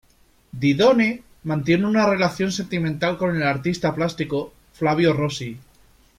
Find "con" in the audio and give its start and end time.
3.19-3.35